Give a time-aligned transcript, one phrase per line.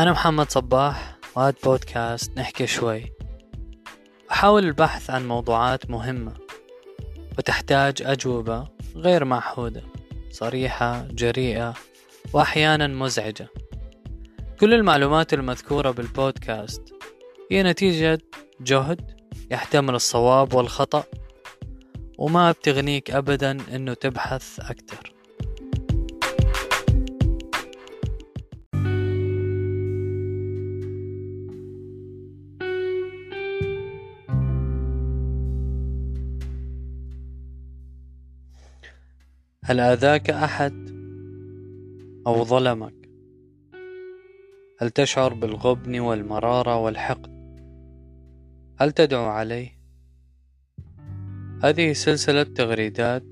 [0.00, 3.12] أنا محمد صباح وهذا بودكاست نحكي شوي.
[4.30, 6.32] أحاول البحث عن موضوعات مهمة
[7.38, 9.82] وتحتاج أجوبة غير معهودة
[10.30, 11.74] صريحة جريئة
[12.32, 13.48] وأحيانا مزعجة.
[14.60, 16.82] كل المعلومات المذكورة بالبودكاست
[17.50, 18.18] هي نتيجة
[18.60, 19.10] جهد
[19.50, 21.04] يحتمل الصواب والخطأ
[22.18, 25.19] وما بتغنيك أبدا أنه تبحث أكتر
[39.70, 40.90] هل آذاك أحد
[42.26, 42.94] أو ظلمك؟
[44.78, 47.60] هل تشعر بالغبن والمرارة والحقد؟
[48.80, 49.78] هل تدعو عليه؟
[51.64, 53.24] هذه سلسلة تغريدات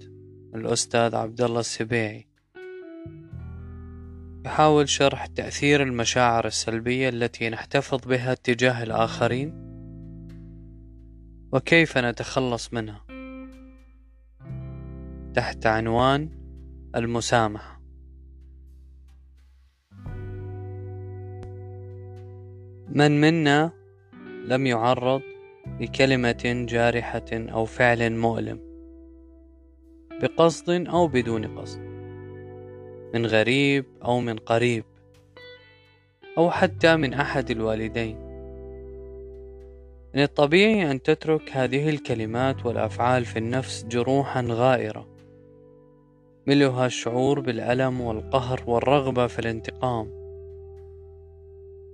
[0.54, 2.26] الأستاذ عبد الله السبيعي.
[4.46, 9.52] يحاول شرح تأثير المشاعر السلبية التي نحتفظ بها تجاه الآخرين
[11.52, 13.07] وكيف نتخلص منها.
[15.34, 16.30] تحت عنوان
[16.96, 17.80] المسامحة.
[22.88, 23.72] من منا
[24.44, 25.22] لم يعرض
[25.80, 28.60] لكلمة جارحة أو فعل مؤلم
[30.22, 31.80] بقصد أو بدون قصد
[33.14, 34.84] من غريب أو من قريب
[36.38, 38.16] أو حتى من أحد الوالدين.
[40.14, 45.17] من الطبيعي أن تترك هذه الكلمات والأفعال في النفس جروحا غائرة
[46.48, 50.10] ملؤها الشعور بالألم والقهر والرغبة في الانتقام.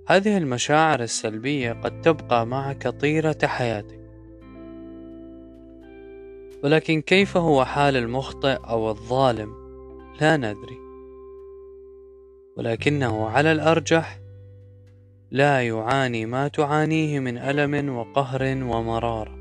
[0.07, 3.99] هذه المشاعر السلبية قد تبقى معك طيلة حياتك.
[6.63, 9.53] ولكن كيف هو حال المخطئ أو الظالم؟
[10.21, 10.77] لا ندري.
[12.57, 14.19] ولكنه على الأرجح
[15.31, 19.35] لا يعاني ما تعانيه من ألم وقهر ومرارة.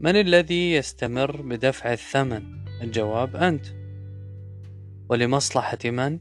[0.00, 3.66] من الذي يستمر بدفع الثمن؟ الجواب أنت
[5.08, 6.18] ولمصلحة من؟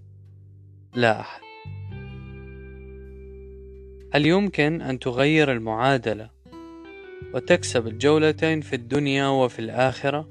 [0.96, 1.42] لا أحد
[4.14, 6.30] هل يمكن أن تغير المعادلة
[7.34, 10.30] وتكسب الجولتين في الدنيا وفي الآخرة؟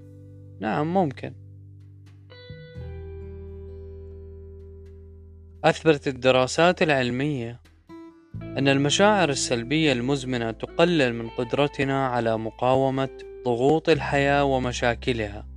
[0.61, 1.33] نعم ممكن
[5.65, 7.61] أثبتت الدراسات العلمية
[8.43, 13.09] أن المشاعر السلبية المزمنة تقلل من قدرتنا على مقاومة
[13.45, 15.52] ضغوط الحياة ومشاكلها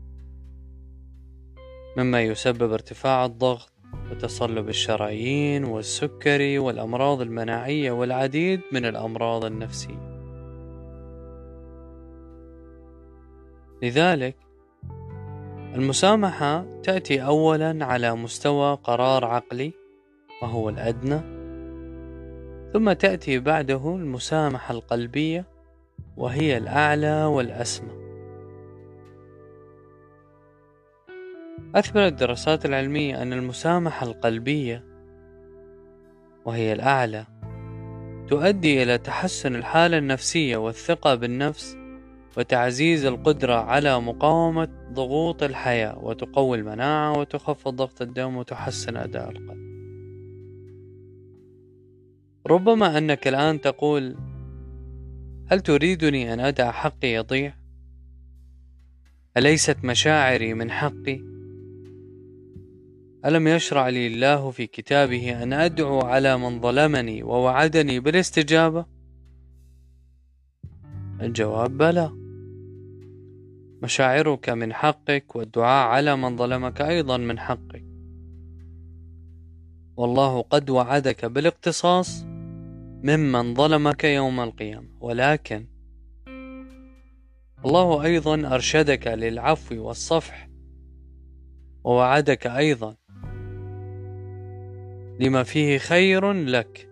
[1.98, 3.72] مما يسبب ارتفاع الضغط
[4.12, 10.16] وتصلب الشرايين والسكري والأمراض المناعية والعديد من الأمراض النفسية.
[13.82, 14.36] لذلك
[15.76, 19.74] المسامحة تأتي أولا على مستوى قرار عقلي
[20.42, 21.20] وهو الأدنى
[22.74, 25.46] ثم تأتي بعده المسامحة القلبية
[26.18, 28.05] وهي الأعلى والأسمى.
[31.75, 34.84] أثبتت الدراسات العلمية أن المسامحة القلبية
[36.46, 37.25] وهي الأعلى
[38.30, 41.78] تؤدي إلى تحسن الحالة النفسية والثقة بالنفس
[42.38, 49.66] وتعزيز القدرة على مقاومة ضغوط الحياة وتقوي المناعة وتخفض ضغط الدم وتحسن أداء القلب
[52.47, 54.18] ربما أنك الآن تقول
[55.52, 57.53] هل تريدني أن أدع حقي يضيع؟
[59.38, 61.34] أليست مشاعري من حقي؟
[63.25, 68.86] ألم يشرع لي الله في كتابه أن أدعو على من ظلمني ووعدني بالاستجابة؟
[71.22, 72.12] الجواب بلى
[73.84, 77.84] مشاعرك من حقك والدعاء على من ظلمك أيضا من حقك
[79.97, 82.24] والله قد وعدك بالاقتصاص
[83.03, 85.68] ممن ظلمك يوم القيامة ولكن
[87.66, 90.50] الله أيضا أرشدك للعفو والصفح
[91.84, 92.96] ووعدك أيضا
[95.20, 96.90] لما فيه خير لك.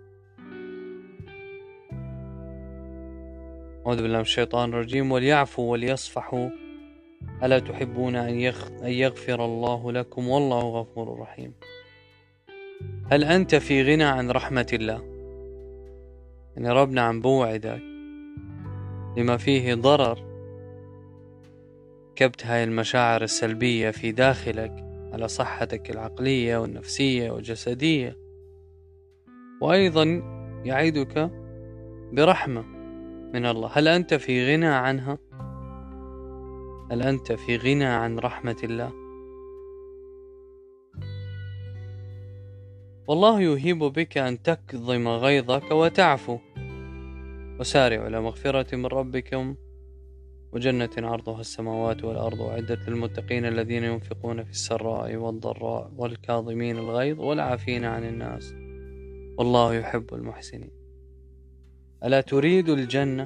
[3.85, 5.11] أعوذ بالله من الشيطان الرجيم.
[5.11, 6.49] وليعفوا وليصفحوا
[7.43, 8.67] ألا تحبون أن, يغ...
[8.83, 11.53] أن يغفر الله لكم؟ والله غفور رحيم.
[13.11, 15.01] هل أنت في غنى عن رحمة الله؟
[16.57, 17.81] يعني ربنا عم بوعدك.
[19.17, 20.19] لما فيه ضرر.
[22.15, 24.82] كبت هاي المشاعر السلبية في داخلك.
[25.13, 28.17] على صحتك العقلية والنفسية والجسدية
[29.61, 30.03] وأيضا
[30.65, 31.31] يعيدك
[32.13, 32.61] برحمة
[33.33, 35.17] من الله هل أنت في غنى عنها؟
[36.91, 38.91] هل أنت في غنى عن رحمة الله؟
[43.07, 46.37] والله يهيب بك أن تكظم غيظك وتعفو
[47.59, 49.55] وسارعوا إلى مغفرة من ربكم
[50.53, 58.03] وجنة عرضها السماوات والأرض أعدت للمتقين الذين ينفقون في السراء والضراء والكاظمين الغيظ والعافين عن
[58.03, 58.53] الناس.
[59.37, 60.71] والله يحب المحسنين.
[62.03, 63.23] ألا تريد الجنة؟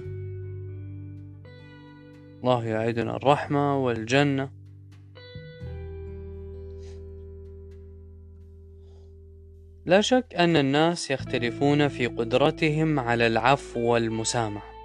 [2.39, 4.50] الله يعدنا الرحمة والجنة.
[9.85, 14.76] لا شك أن الناس يختلفون في قدرتهم على العفو والمسامحة.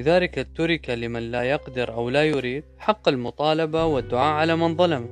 [0.00, 5.08] لذلك ترك لمن لا يقدر أو لا يريد حق المطالبة والدعاء على من ظلم.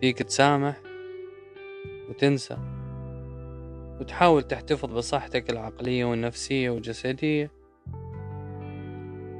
[0.00, 0.80] فيك تسامح
[2.08, 2.56] وتنسى
[4.00, 7.50] وتحاول تحتفظ بصحتك العقلية والنفسية والجسدية.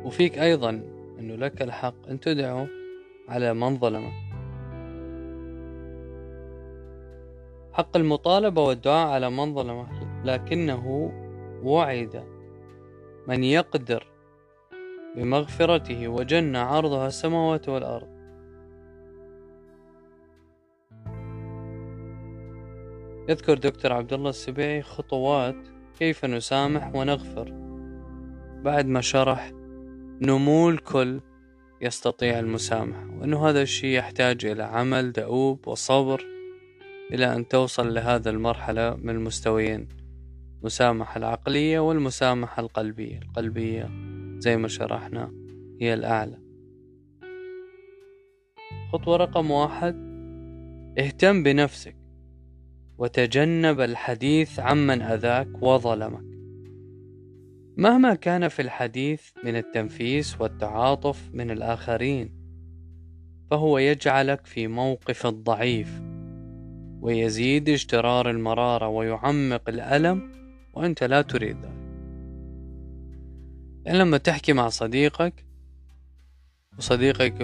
[0.05, 0.71] وفيك أيضا
[1.19, 2.67] أنه لك الحق أن تدعو
[3.29, 4.13] على من ظلمك.
[7.73, 9.89] حق المطالبة والدعاء على من ظلمك
[10.25, 11.13] لكنه
[11.63, 12.38] وعد.
[13.29, 14.07] من يقدر
[15.17, 18.19] بمغفرته وجنة عرضها السماوات والأرض.
[23.29, 25.57] يذكر دكتور عبد الله السبيعي خطوات
[25.99, 27.53] كيف نسامح ونغفر
[28.65, 29.53] بعد ما شرح
[30.21, 31.21] نمو الكل
[31.81, 36.25] يستطيع المسامحة وأنه هذا الشيء يحتاج إلى عمل دؤوب وصبر
[37.13, 39.98] إلى أن توصل لهذا المرحلة من المستويين.
[40.61, 43.19] المسامحة العقلية والمسامحة القلبية.
[43.19, 43.91] القلبية
[44.39, 45.33] زي ما شرحنا
[45.81, 46.39] هي الأعلى.
[48.93, 49.95] خطوة رقم واحد
[50.99, 51.97] اهتم بنفسك
[52.99, 56.29] وتجنب الحديث عمن أذاك وظلمك.
[57.77, 62.39] مهما كان في الحديث من التنفيس والتعاطف من الآخرين
[63.51, 66.03] فهو يجعلك في موقف الضعيف
[67.01, 70.38] ويزيد اجترار المرارة ويعمق الألم
[70.79, 71.57] وأنت لا تريد.
[73.89, 75.45] ذلك لما تحكي مع صديقك
[76.79, 77.41] وصديقك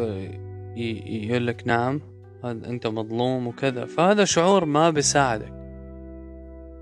[0.77, 2.01] يقول لك نعم
[2.45, 5.53] أنت مظلوم وكذا فهذا شعور ما بيساعدك.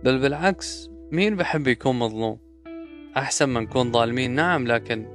[0.05, 2.39] بل بالعكس مين بحب يكون مظلوم؟
[3.17, 5.07] أحسن ما نكون ظالمين نعم لكن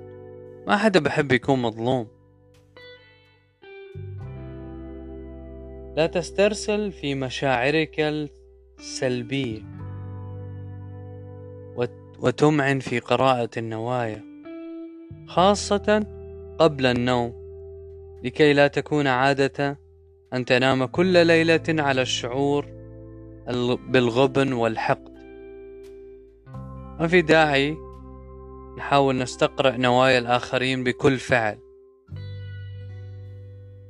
[0.67, 2.07] ما حدا بحب يكون مظلوم.
[5.97, 7.99] لا تسترسل في مشاعرك
[8.79, 9.76] السلبية.
[12.19, 14.23] وتمعن في قراءة النوايا
[15.27, 16.05] خاصة
[16.59, 17.33] قبل النوم
[18.23, 19.79] لكي لا تكون عادة
[20.33, 22.65] أن تنام كل ليلة على الشعور
[23.89, 25.17] بالغبن والحقد.
[26.99, 27.77] ما في داعي
[28.77, 31.57] نحاول نستقرأ نوايا الآخرين بكل فعل.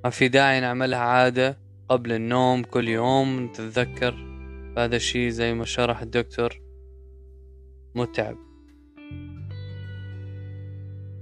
[0.03, 1.57] ما في داعي نعملها عادة
[1.89, 4.15] قبل النوم كل يوم نتذكر
[4.77, 6.66] هذا الشيء زي ما شرح الدكتور
[7.97, 8.37] متعب.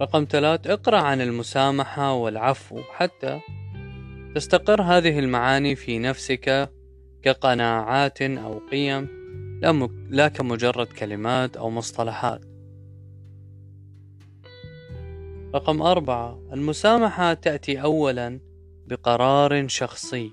[0.02, 2.82] رقم ثلاث اقرأ عن المسامحة والعفو.
[2.82, 3.40] حتى
[4.36, 6.70] تستقر هذه المعاني في نفسك
[7.22, 9.08] كقناعات أو قيم
[10.10, 12.46] لا كمجرد كلمات أو مصطلحات.
[15.56, 18.40] رقم أربعة المسامحة تأتي أولا
[18.88, 20.32] بقرار شخصي.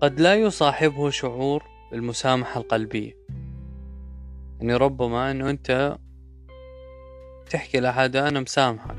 [0.00, 1.62] قد لا يصاحبه شعور
[1.92, 3.12] بالمسامحة القلبية.
[4.60, 5.98] يعني ربما إنه أنت
[7.50, 8.96] تحكي لحد أنا مسامحك.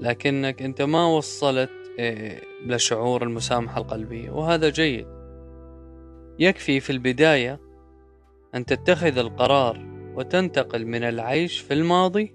[0.00, 5.06] لكنك أنت ما وصلت إيه، لشعور المسامحة القلبية وهذا جيد.
[6.38, 7.60] يكفي في البداية
[8.54, 12.34] أن تتخذ القرار وتنتقل من العيش في الماضي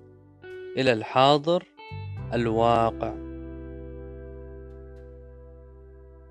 [0.77, 1.63] إلى الحاضر
[2.33, 3.13] الواقع.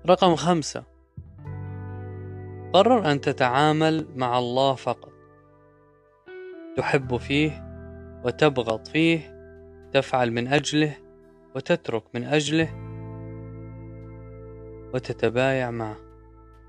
[0.09, 0.92] رقم خمسة.
[2.73, 5.13] قرر أن تتعامل مع الله فقط.
[6.77, 7.63] تحب فيه
[8.25, 9.33] وتبغض فيه
[9.93, 10.97] تفعل من أجله
[11.55, 12.69] وتترك من أجله
[14.93, 15.97] وتتبايع معه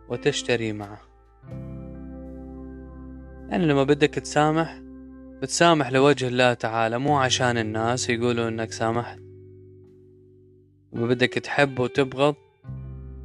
[0.08, 1.00] وتشتري معه.
[3.48, 4.80] يعني لما بدك تسامح
[5.42, 9.18] بتسامح لوجه الله تعالى مو عشان الناس يقولوا إنك سامحت.
[10.92, 12.34] لما بدك تحب وتبغض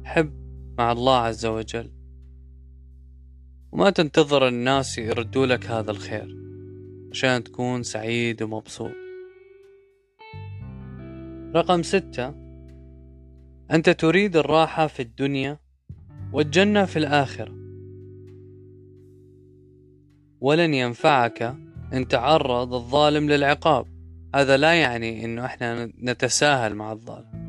[0.04, 0.32] حب
[0.78, 1.99] مع الله عز وجل.
[3.72, 6.36] وما تنتظر الناس يردوا لك هذا الخير
[7.10, 8.90] عشان تكون سعيد ومبسوط.
[11.54, 12.34] رقم ستة
[13.70, 15.58] أنت تريد الراحة في الدنيا
[16.32, 17.54] والجنة في الآخرة.
[20.40, 21.56] ولن ينفعك
[21.92, 23.86] أن تعرض الظالم للعقاب.
[24.34, 27.40] هذا لا يعني أنه إحنا نتساهل مع الظالم.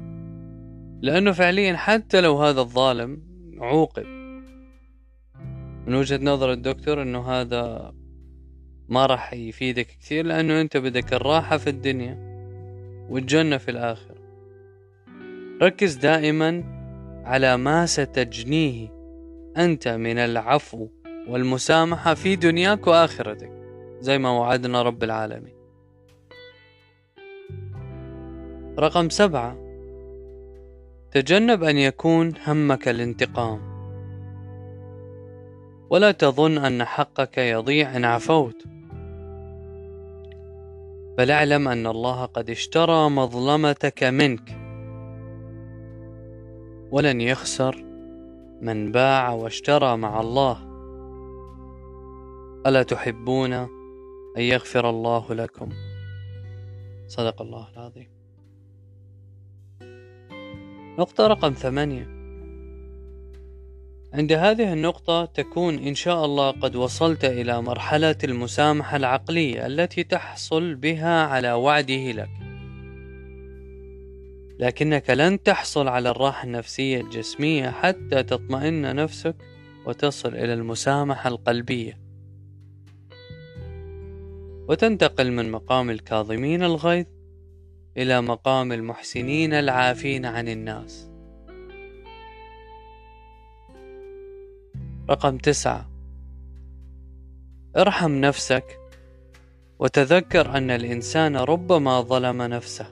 [1.02, 3.22] لأنه فعليا حتى لو هذا الظالم
[3.58, 4.21] عوقب
[5.88, 7.94] من وجهة نظر الدكتور أنه هذا
[8.90, 12.18] ما راح يفيدك كثير لأنه أنت بدك الراحة في الدنيا
[13.10, 14.22] والجنة في الآخرة.
[15.62, 16.64] ركز دائما
[17.26, 18.88] على ما ستجنيه
[19.58, 20.88] أنت من العفو
[21.28, 23.52] والمسامحة في دنياك وآخرتك
[24.00, 25.54] زي ما وعدنا رب العالمين.
[28.80, 29.58] رقم سبعة
[31.12, 33.71] تجنب أن يكون همك الانتقام.
[35.92, 38.64] ولا تظن أن حقك يضيع إن عفوت.
[41.18, 44.58] بل اعلم أن الله قد اشترى مظلمتك منك.
[46.92, 47.84] ولن يخسر
[48.62, 50.58] من باع واشترى مع الله.
[52.68, 53.68] ألا تحبون أن
[54.38, 55.70] يغفر الله لكم؟
[57.08, 58.10] صدق الله العظيم.
[61.00, 62.21] نقطة رقم ثمانية.
[64.14, 70.76] عند هذه النقطة تكون إن شاء الله قد وصلت إلى مرحلة المسامحة العقلية التي تحصل
[70.76, 72.30] بها على وعده لك.
[74.60, 79.36] لكنك لن تحصل على الراحة النفسية الجسمية حتى تطمئن نفسك
[79.86, 82.00] وتصل إلى المسامحة القلبية.
[84.70, 87.06] وتنتقل من مقام الكاظمين الغيظ
[87.98, 91.11] إلى مقام المحسنين العافين عن الناس.
[95.12, 95.90] رقم تسعة.
[97.78, 98.80] ارحم نفسك
[99.80, 102.86] وتذكر أن الإنسان ربما ظلم نفسه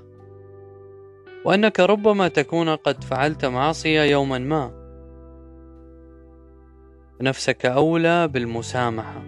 [1.45, 4.71] وأنك ربما تكون قد فعلت معصية يوما ما.
[7.21, 9.21] نفسك أولى بالمسامحة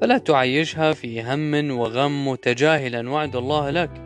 [0.00, 4.05] فلا تعيشها في هم وغم متجاهلا وعد الله لك.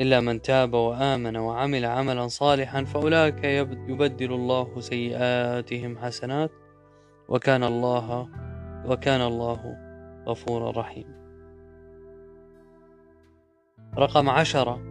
[0.00, 3.44] إلا من تاب وآمن وعمل عملا صالحا فأولئك
[3.88, 6.50] يبدل الله سيئاتهم حسنات
[7.28, 8.28] وكان الله
[8.86, 9.76] وكان الله
[10.26, 11.24] غفورا رحيما
[13.98, 14.82] رقم عشرة.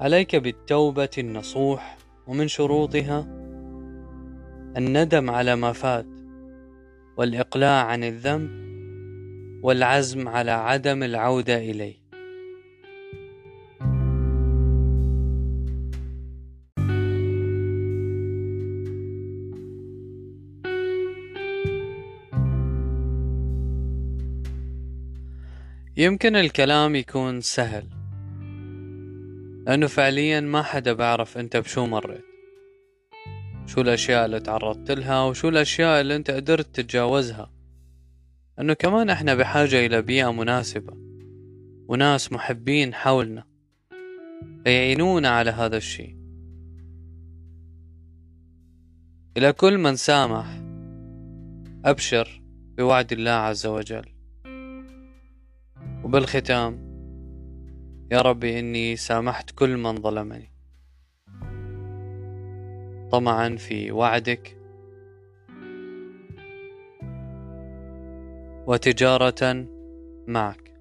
[0.00, 3.20] عليك بالتوبة النصوح ومن شروطها
[4.76, 6.06] الندم على ما فات
[7.16, 8.50] والإقلاع عن الذنب
[9.62, 11.99] والعزم على عدم العودة إليه.
[26.00, 27.84] يمكن الكلام يكون سهل.
[29.66, 32.24] لأنه فعليا ما حدا بعرف أنت بشو مريت.
[33.66, 37.52] شو الأشياء اللي تعرضت لها وشو الأشياء اللي أنت قدرت تتجاوزها.
[38.60, 40.92] أنه كمان إحنا بحاجة إلى بيئة مناسبة.
[41.88, 43.44] وناس محبين حولنا.
[44.66, 46.16] يعينونا على هذا الشيء.
[49.36, 50.60] إلى كل من سامح
[51.84, 52.42] أبشر
[52.78, 54.19] بوعد الله عز وجل.
[56.10, 56.78] وبالختام
[58.12, 60.52] يا ربي إني سامحت كل من ظلمني.
[63.10, 64.56] طمعا في وعدك.
[68.66, 69.66] وتجارة
[70.26, 70.74] معك.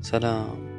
[0.00, 0.75] سلام.